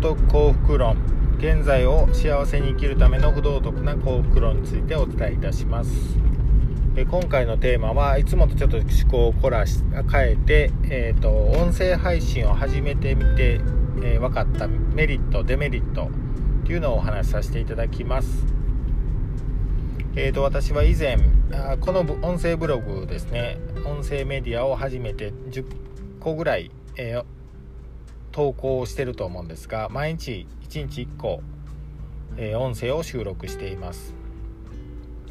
[0.00, 0.96] 徳幸福論
[1.38, 5.90] 現在を幸せに生きるための不道徳な幸福論についてお伝えいたします。
[6.96, 13.60] え今回のテーマはいつもとちょっと思考を凝らし変えて、えーと、音声配信を始めてみて、
[14.02, 16.10] えー、分かったメリットデメリット
[16.64, 18.46] っていうのをお話しさせていただきます。
[20.16, 21.18] えーと、私は以前
[21.80, 25.64] この音声ブログですね音声メディアを始めて10
[26.18, 27.24] 個ぐらい、えー、
[28.32, 31.40] 投稿してると思うんですが毎日1日1個、
[32.36, 34.14] えー、音声を収録しています。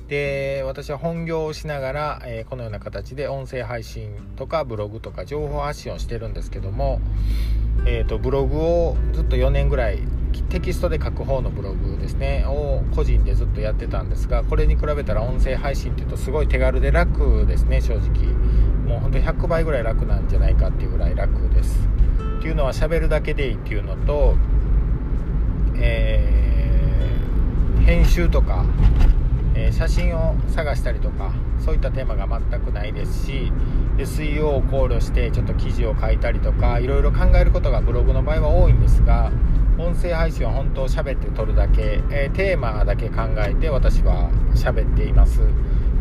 [0.07, 7.01] で私は本業をしながら、えー、このような形で音声配信とかブログとか情報発信をしてるんですけども、
[7.85, 9.99] えーと、ブログをずっと4年ぐらい
[10.49, 18.34] テキストで書く方のブログですねを個人でずっとやってたんですがこれに比べたら音声配信っていうとすごい手軽で楽ですね正直。
[18.87, 21.77] もうほんと100倍ぐらい楽なんじゃないかっていうぐらい楽です。
[22.38, 24.35] っていうのは喋るだけでいいっていうのと、
[25.76, 28.63] えー、編集とか、
[29.55, 33.52] えー、写真を探したりとかそういったテーマが全くないですし
[33.98, 39.32] SEO を考慮してちょっと記事を書いたりとかいろいろ考えることがブログの場合は多いんですが
[39.79, 45.41] 音声配信は本当喋って撮るだけ、えー、テーマだけ考えて私は喋っています。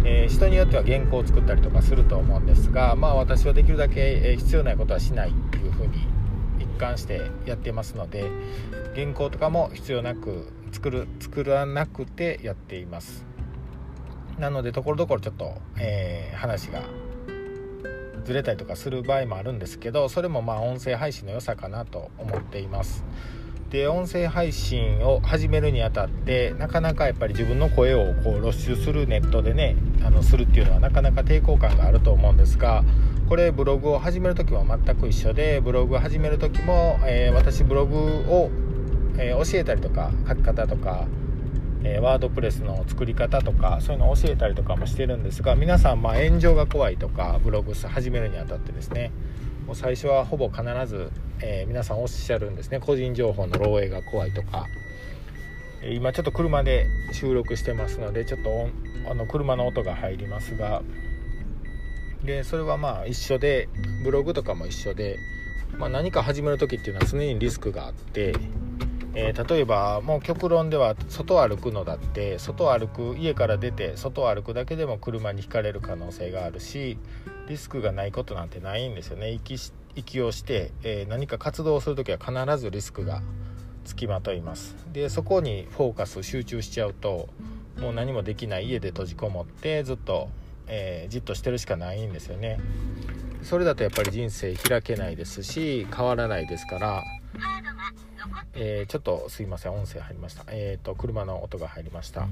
[0.09, 6.16] えー、人によっては原稿を作ったりとかすると思うんですがまあ私はできるだけ、え必要ないことはしないっていうふうに
[6.77, 8.31] 貫してやってますので
[8.95, 13.27] 原稿とかも必要なく作る作らなくてやっています
[14.39, 16.83] なのでところどころちょっと、えー、話が
[18.25, 23.05] ずれたりとかする場合もあるんですけどそれもまあ音声配信の良さかなと思っています
[23.71, 32.85] で音声配信を始めるにあたってなかなかやっぱり自分の声をこう露出するネットでねあのするっていうのはなかなか抵抗感があると思うんですが
[33.29, 38.51] これブログを始める時も全く一緒でブログを始める時も、えー、私ブログを、
[39.19, 41.07] えー、教えたりとか書き方とか、
[41.83, 49.11] えー、ワードプレスの作り方とかそういうのを教えたりとかもしてるんですが皆さんまあ炎上が怖いとかブログ始めるにあたってですね
[49.67, 51.11] もう最初はほぼ必ず、
[51.41, 52.79] え皆さんおっしゃるんですね。
[52.79, 54.67] 個人情報の漏洩が怖いとか。
[55.83, 58.69] 今ちょっと車で収録してますのでちょっと
[59.11, 60.83] あの車の音が入りますが
[62.27, 63.69] でそれはまあ一緒で
[64.05, 65.19] ブログとかも一緒で、
[65.79, 68.35] まあ、何か始める時っていうのは常にリスクがあって、
[69.15, 76.99] えー、例えばもう極論では外歩くのだって外歩く家から出て外歩くだけでも車にひかれる可能性があるし
[77.49, 79.31] リスクがないことなんてないんですよね。
[79.31, 79.57] 息
[79.95, 83.23] 息をして、えー、何か活動をする時は必ずリスクが
[83.85, 84.75] つきまといます。
[84.93, 87.29] でそこにフォーカス集中しちゃうと
[87.81, 90.29] もう何もできない家で閉じこもってずっと
[90.69, 92.59] えー、じっとしてるしかないんですよね。
[93.43, 97.05] それだとやっぱり人生開けないですし変わらないですから、
[98.55, 100.45] えー、ちょっとすいません音声入りました。
[100.49, 102.29] えっ、ー、と車の音が入りました。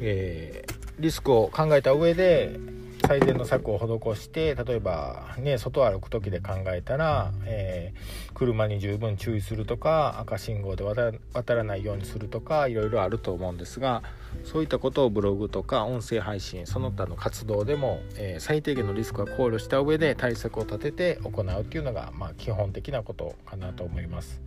[0.00, 0.64] え
[0.98, 2.58] リスクを考えた上で
[3.06, 14.02] 最善の策を施して例えばね外歩く時で考えたら、えー、車に十分注意するとか赤信号で渡らないようにするとかいろいろあると思うんですが
[14.44, 24.40] そういったことをブログとか音声配信その他の活動でも、えー、最低限のリスクは考慮した上で対策を立てて行うっていうのが、まあ、基本的なことかなと思います。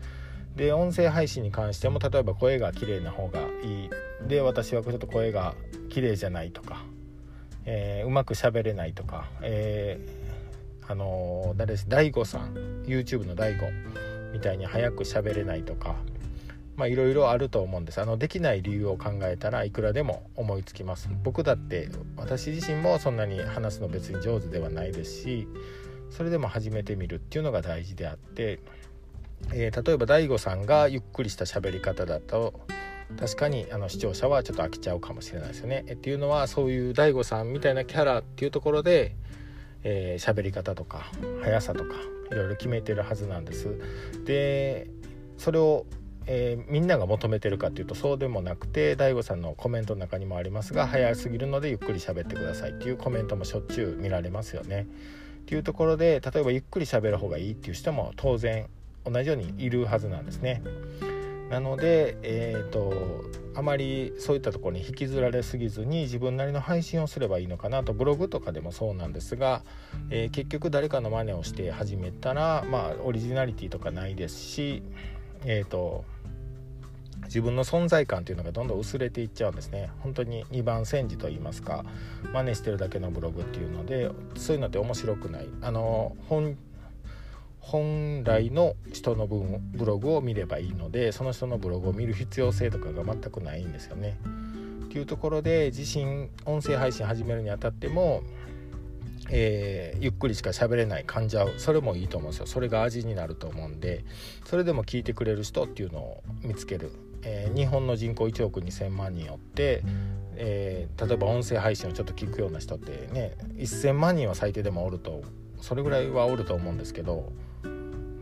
[0.56, 3.90] で音声配信に関しても例えば声が綺麗な方がいい
[4.28, 5.56] で私はちょっと声が
[5.90, 6.84] 綺麗じゃないとか
[7.66, 11.88] えー、うまく喋れないとか、えー、あのー、誰です？
[11.88, 12.84] 大悟さん。
[12.86, 13.68] YouTube の大悟
[14.34, 15.96] みたいに早く喋れないとか
[16.76, 18.02] まあいろいろあると思うんです。
[18.02, 21.08] あのできない理由を考えたらいくらでも思いつきます。
[21.24, 25.48] 僕だって私自身もそんなに話すの別に上手ではないですし
[26.10, 28.60] それでも始めてみるっていうのが大事であって、
[29.52, 32.54] えー、例えば DAIGO さんがゆっくりした喋り方だと
[33.20, 35.84] 確かにあの視聴者はちょっと飽きちゃうかもしれないですよね。
[35.88, 39.16] えっていうのはそういう DAIGO さんみたいなキャラっていうところで
[39.84, 41.12] 喋、えー、り方とか
[41.42, 41.96] 速さとか
[42.32, 43.78] いろいろ決めてるはずなんです。
[44.26, 44.88] で
[45.38, 45.86] それを、
[46.26, 54.88] えー、みんなが求めてるかっていうとそうでもなくて DAIGO さんのコメントの中にもありますが早すぎるのでゆっくり喋ってくださいっていうコメントもしょっちゅう見られますよね。
[55.44, 58.68] っていうところで例えばゆっくり喋る方がいいっていう人も当然
[59.06, 60.62] 同じようにいるはずなんですね。
[61.50, 62.94] なので、えーと、
[63.56, 69.64] あまりそういったところに引きずられすぎずに自分なりの配信をすればいいのかなとブログとかでもそうなんですが、
[70.10, 74.82] えー、結局誰かの真似をして始めたら、まあ、オリジナリティとかないですし、
[75.46, 76.06] えーと、
[77.26, 79.92] 自分の存在感というのがどんどん薄れていっちゃうんですね。
[80.00, 81.86] 本当に2番煎じと言いますか
[82.34, 85.48] 真似してるだけのブログっていうのでそういうのって面白くない。
[85.62, 86.58] あの本
[87.64, 94.20] 本来の人の分ブログを見ればいいのでその人のブログを見る必要性とかが全くないんですよね。
[94.86, 98.22] っていうところで自身音声配信始めるにあたっても、
[99.30, 104.04] えー、ゆっくりしか喋れない患者それもいいと思うんですよそれが味になると思うんで
[104.46, 106.92] それでも聞いてくれる人っていうのを見つける、
[107.24, 109.82] えー、日本の人口1億2,000万人おって、
[110.36, 115.24] えー、例えば音声配信をちょっと聞くような人ってね1,000万人は最低でもおると
[115.64, 117.32] それぐらいはおると思うんですけど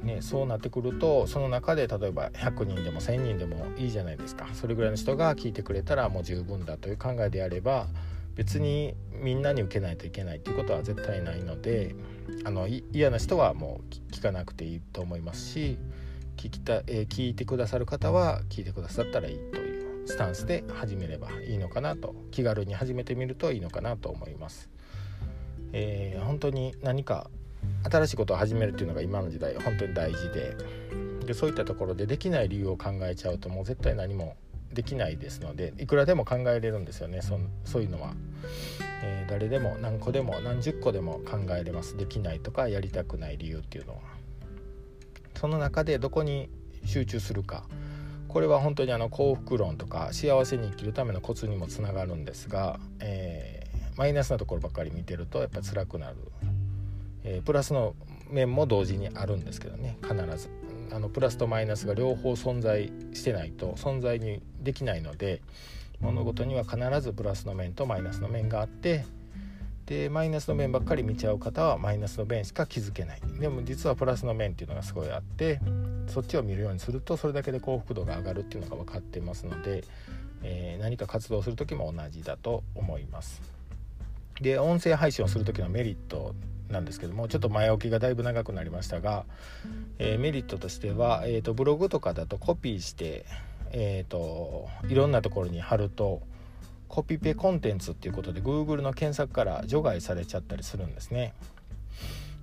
[0.03, 7.87] ね、そうなってくるとその中で例えば100人でも1,000人でもいいじゃないですかそれぐらいの人が聞いてくれたらもう十分だという考えであれば
[8.33, 11.95] 別にみんなに受けないといけないっていうことは絶対ないので
[12.45, 15.77] あの嫌な人はもう聞かなくていいと思いますし
[16.37, 24.70] 聞きた、えー、聞いてくださる方は聞いてくださったらいいというスタンスで始めればいいのかなと気軽に始めてみるといいのかなと思います。
[25.73, 27.29] えー、本当に何か
[27.89, 30.55] 新しいことを始めるっていうのが今の時代本当に大事で
[31.25, 34.35] でそういったところでできない理由を考えちゃうともう絶対何も
[34.73, 38.13] できないですのでいくらでも考えれるんですよねそそういうのは、
[39.03, 41.97] えー、誰でも何個でも何十個でも考えれます。
[41.97, 43.99] できないとかやりたくない理由っていうのは。
[45.35, 46.49] その中でどこに
[46.85, 47.65] 集中するか。
[48.27, 53.60] これは本当にあの幸福論とか幸せに生きるためのコツにもつながるんですが、えー、
[53.97, 56.15] マイナスなところばっかり見てるとやっぱ辛くなる。
[57.23, 57.95] えー、プラスの
[58.29, 59.97] 面も同時にあるんですけどね。
[60.01, 60.49] 必ず。
[60.91, 65.41] あのプラスとマイナスが両方存在してないと存在にできないので
[66.01, 69.05] 物事には必ずプラスの面とマイナスの面があって
[69.85, 73.21] でマイナスの面ばっかり見ちゃう方はマイナスの面しか気づけない。
[73.39, 75.59] でも実はプラスの面っていうのがすごいあって
[76.07, 79.83] そっちを見るようにするとそれだけで幸福度が上がるっていうのが分かってますので、
[80.43, 83.41] えー、何か活動する時も同じだと思います。
[84.41, 86.33] で音声配信をする時のメリット
[86.69, 89.25] なんですけどもちょっと前置きがだいぶ長くなりましたが、
[89.99, 93.25] えー、メリットとしては、えーと、ブログとかだとコピーして、
[93.71, 96.21] えーと、いろんなところに貼ると
[96.87, 101.33] コピペコンテンツっていうことで Google の検索から除外されちゃったりするんですね。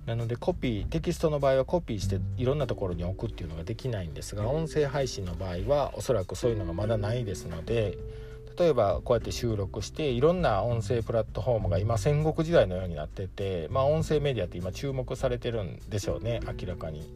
[0.05, 7.95] なのでコピーテキストの場合はコピーしていろんなところに置くっていうのができないんですが音声配信の場合はおそらくそういうのがまだないですので
[8.59, 17.09] 例えばこうやって収録していろんな音声プラットフォームが今戦国時代のようになってて、まあ、音声メディアって今注目されてるんでしょうね明らかに、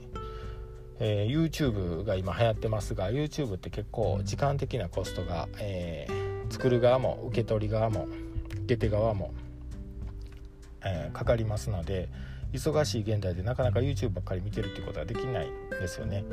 [1.01, 8.07] えー、YouTube が今流行ってますが YouTube って結構時間的なコストが、えー、作る側も受け取り側も
[8.63, 9.34] 受け手側も、
[10.86, 12.07] えー、かかりますので
[12.54, 16.24] 忙しい現代でなかなか YouTube ばっかり見てるっていうことはできないですよね。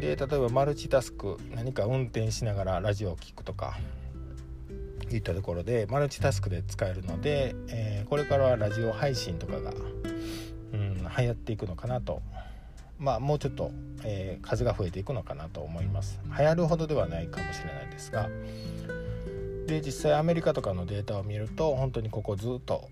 [0.00, 3.78] で例えばマルチタスク何か運転しながらラジオを聴くとか
[5.16, 9.72] いったところでマルチタスクで使えるので、えー、これからはラジオ配信とかが、
[10.72, 12.22] うん、流行っていくのかなと。
[12.98, 13.70] まあもうちょっと、
[14.02, 16.20] えー、数が増えていくのかなと思います。
[16.36, 18.28] 流行るほどではないかもしれないですが。
[19.66, 22.88] で実際アメリカとかのデータを見ると本当にここずっと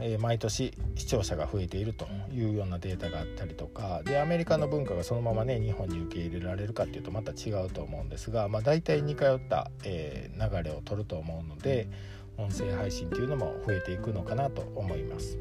[0.00, 11.88] え毎年視聴者が増えているというようなデータがあったりとかでアメリカの文化がそのままね日本に受け入れられるかっていうとまた違うと思うんですが、まあ、大体似通った、え、流れを取ると思うので
[12.36, 15.38] 音声配信っていうのも増えていくのかなと思います。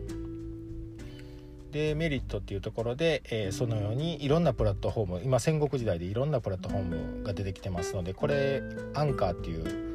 [1.72, 8.64] でメリットっていうところで、えー、そのようにいろんなプラットフォーム今戦国時代でいろんなプラットフォームが出てきてますのでこれ
[8.96, 9.89] アンカーっていう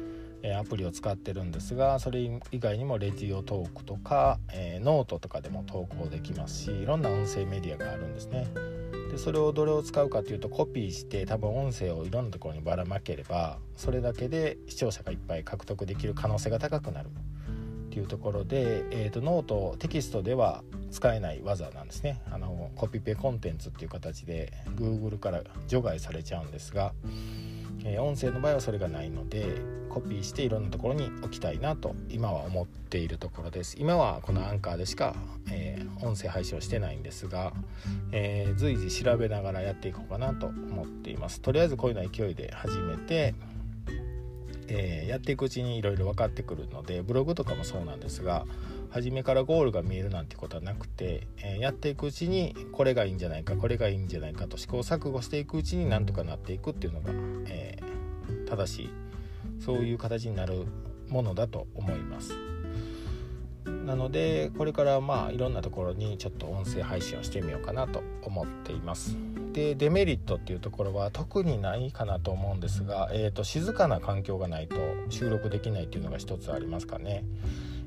[0.53, 2.19] アプリを使ってるんですがそれ
[2.51, 8.47] 以外にも Radiotalk とか、え、ノートとかでも投稿できますしいろんな音声メディアがあるんですね。
[9.11, 17.09] でそれをどれを使うかというとコピーして多分音声をいろんなところにばらまければそれだけで視聴者がいっぱい獲得できる可能性が高くなる。
[17.09, 22.21] っていうところで、えーと、ノートテキストでは使えない技なんですね。
[22.29, 26.91] あのコピペコンテンツっていう形で Google から除外されちゃうんですが
[27.85, 29.61] えー、音声の場合はそれがないので
[29.95, 33.77] コピーしていろんなところに置きたいなと今は思っているところです。
[33.79, 35.15] 今はこのアンカーでしか、
[35.49, 37.53] えー、音声配信をしてないんですが、
[38.11, 41.39] えー、随時調べながらやっていこうかなと思っています。
[41.39, 43.35] とりあえずこういうような勢いで始めて
[44.67, 48.47] えー、やっていくうちにいろいろ分かってくるのでブログとかもそうなんですが
[48.89, 57.11] 初めからゴールが見えるなんてことはなくて、えー、やっていくうちにこれがいいんじゃないかこれがいいんじゃないかと試行錯誤していくうちになんとかなっていくっていうのが、
[57.47, 59.04] えー、正しい
[59.65, 60.65] そういう形になる
[61.09, 62.33] ものだと思います。
[63.65, 69.17] なのでこれからまあいろんなところにちょっと音声配信をしてみようかなと思っています。
[69.53, 74.75] でデメリットっていうところは特にないかなと思うんですが、えーと、静かな環境がないと
[75.09, 77.23] 収録できないっていうのが一つありますかね。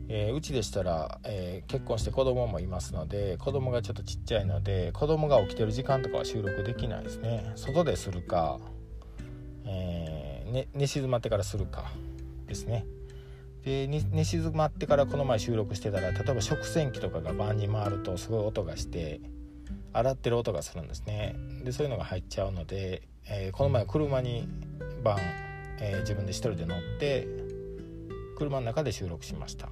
[0.09, 8.59] えー、うちでしたら、えー、結婚して子供もいますので子供がちょっとちっちゃいので子供が起きてる時間とかは収録できないですね外でするか、
[10.51, 11.93] ね、寝静まってからするか
[12.47, 12.87] ですね。
[13.65, 19.21] で寝静まってからこの前収録してたら例えば食洗機とかが晩に回るとすごい音がして
[19.93, 21.37] 洗ってる音がするんですね。
[21.65, 24.49] でそういうのが入っちゃうので、えこの前車に
[25.03, 25.19] 晩、
[25.81, 27.27] え自分で一人で乗って
[28.37, 29.69] 車の中で収録しました。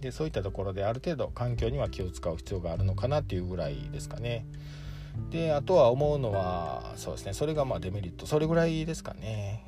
[0.00, 4.44] でそういったところである程度環境には気を使う必要があるのかなっていうぐらいですかね。
[5.30, 7.32] であとは思うのはそうですね。
[7.32, 8.26] それがまあデメリット。
[8.26, 9.64] それぐらいですかね。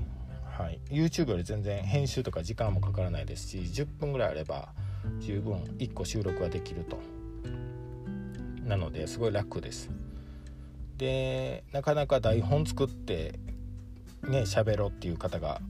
[0.56, 0.80] はい。
[0.88, 4.70] YouTube より全然編集とか時間もかからないですし10分ぐらいあれば
[5.20, 6.98] 十分1個収録ができると。
[8.64, 9.90] なのですごい楽です。
[10.96, 13.38] でなかなか台本作って
[14.22, 15.60] ね喋ろうっていう方が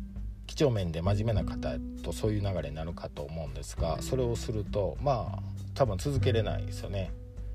[0.47, 5.43] 几帳面で真面目な方とそういう流れになるかと思うんですがそれをするとまあ
[5.75, 7.11] 多分続けれないですよね。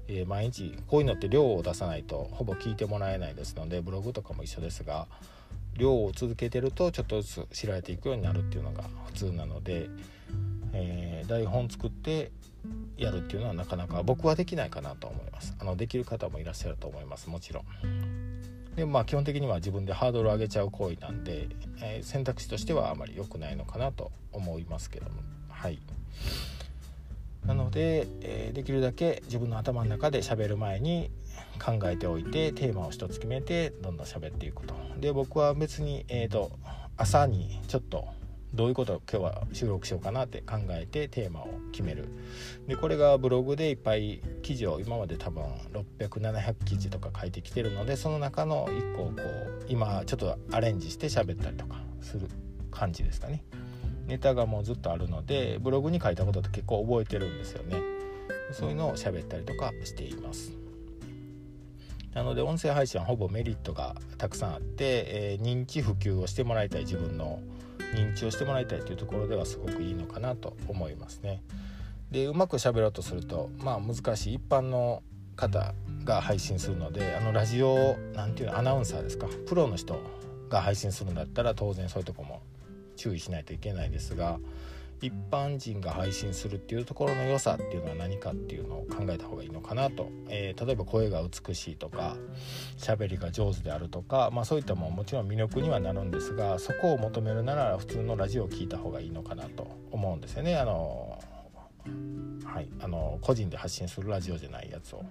[0.08, 5.08] えー、毎日こういうのって量を出さないとほぼ聞いてもらえないですのでブログとかも一緒ですが
[5.77, 9.89] 量を続けてるとちょっとずつ知られていくようになるっていうのが普通なので、
[10.74, 12.31] えー、台本作って
[12.98, 15.55] やるっていうのはなかなか僕はできないかなと思います。
[15.60, 17.29] あのできる方もいらっしゃると思います。
[17.29, 18.75] もちろん。
[18.75, 21.50] でまあ基本的には自分でハードルを上げちゃう行為なんで、
[21.81, 25.22] えー、選択肢としてはあまり良くないのかなと思いますけども。
[25.50, 25.79] はい。
[27.51, 31.12] なので、えー、できるだけ自分の頭の中で喋る前に
[31.63, 34.74] 考えておいてテーマを一つ決めてどんどん喋っていくと。
[35.00, 36.51] で僕は別に、えーと
[36.98, 38.05] 朝にちょっと
[38.53, 42.10] どういうことを今日は収録しようかなって考えてテーマを決める。
[42.67, 45.43] でこれがブログでいっぱい記事を今まで多分
[46.00, 52.27] 600700記事とか書いてきてるのでその中の1個をこう今ちょっとアレンジして喋ったりとかする
[52.70, 53.43] 感じですかね。
[54.12, 57.77] ネタがもうずっとあるのでブログに書いたことって結構覚えてるんですよね。
[58.51, 60.51] そういうのを喋ったりとかしています。
[62.13, 67.39] なので音声配信はほぼメリットがたくさんあって、えー、認知普及をしてもらいたい自分の
[67.96, 71.41] 認知をしてもらいたいというところではすごくいいのかなと思いますね。
[72.12, 75.03] でうまく喋ろうとするとまあ難しい一般の
[75.38, 79.27] 方が配信するのであのラジオなんていうのアナウンサーですか。
[79.48, 79.98] プロの人
[80.50, 82.41] が配信するんだったら当然そういうとこも
[83.01, 84.39] 注意しないといけないですが
[85.01, 92.17] 一般人が配信するっていうところの良さっていうのは何かっていうのを考えた方がいいのかなと、えー、例えば声が美しいとか
[92.77, 100.55] 喋りが上手であるとか、まあ、そういったもももちろん魅力にはなるんですがそこを求めるなら普通のラジオを聴いた方がいいのかなと思うんですよね。
[100.55, 101.20] あの
[102.46, 105.03] はい、あの個人で発信するラジオじゃないやつを。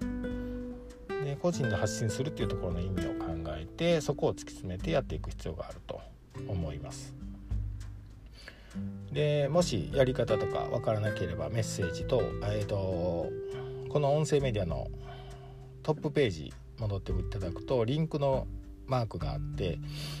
[1.25, 5.99] で個人で発信するっていうところの意味を考えてそこを突き詰めてやっていく必要があると
[6.47, 7.13] 思います。
[9.11, 13.29] でもしやり方とか分からなければメッセージと,、えーと、
[13.89, 14.87] この音声メディアの
[15.83, 18.47] トップページ戻っていただくとリンクの
[18.87, 19.79] マークがあって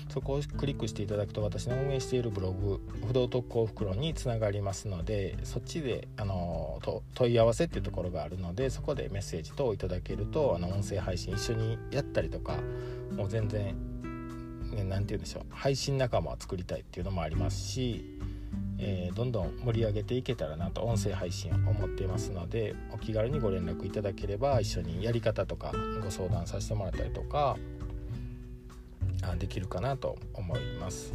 [0.09, 6.79] そこをクリックしていただくと私の運営しているブログ不動特攻袋につながりますのでそっちであの
[7.13, 12.55] 問い合わせっていうところがあるのでそこでメッセージ等をいただけるとあの音声配信一緒にやったりとか
[13.15, 13.75] もう全然
[14.71, 18.20] 何、ね、て言うんでしょう配信仲間を作りたいっていうのもありますし
[18.83, 25.71] えー、どんどん盛り上げていけたらなと音声配信を思っていますのでお気軽にご連絡いただければ一緒にやり方とか
[26.03, 27.57] ご相談させてもらったりとか
[29.37, 31.13] できるかなと思います、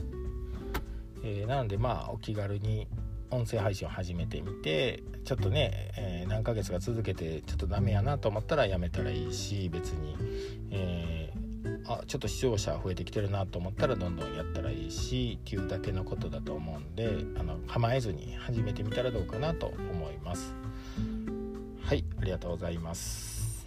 [1.25, 2.87] えー、なのでまあお気軽に
[3.31, 10.17] 音声配信を始めてみてちょっとね、えー、何ヶ月か続けてちょっとダメやなと思ったらやめたらいいし別に、
[10.71, 11.33] え
[11.89, 20.55] あちょっと視聴者増えてきてるなと思ったらどんどんやったらいいしっていうだけのことだと思うんであの構えずに始めてみたらどうかなと思います。
[21.83, 23.67] はいありがとうございます。